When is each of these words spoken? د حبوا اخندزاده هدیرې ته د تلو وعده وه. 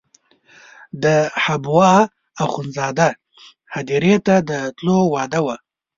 د 1.03 1.05
حبوا 1.43 1.93
اخندزاده 2.45 3.09
هدیرې 3.73 4.15
ته 4.25 4.35
د 4.49 4.51
تلو 4.77 4.97
وعده 5.13 5.39
وه. 5.45 5.55